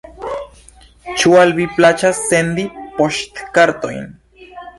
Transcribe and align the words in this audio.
Ĉu 1.19 1.35
al 1.41 1.53
vi 1.59 1.67
plaĉas 1.75 2.23
sendi 2.31 2.65
poŝtkartojn? 2.97 4.11